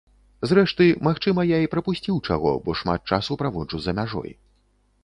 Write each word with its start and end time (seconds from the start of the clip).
Зрэшты, 0.51 0.87
магчыма, 1.07 1.45
я 1.49 1.59
і 1.65 1.69
прапусціў 1.75 2.15
чаго, 2.27 2.57
бо 2.65 2.77
шмат 2.81 3.01
часу 3.15 3.39
праводжу 3.45 3.77
за 3.87 3.91
мяжой. 4.01 4.31